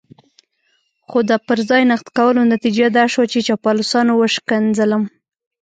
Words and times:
خو 1.07 1.17
د 1.29 1.31
پر 1.47 1.59
ځای 1.69 1.81
نقد 1.91 2.07
کولو 2.17 2.41
نتيجه 2.53 2.87
دا 2.97 3.05
شوه 3.13 3.25
چې 3.31 3.45
چاپلوسانو 3.47 4.11
وشکنځلم. 4.15 5.03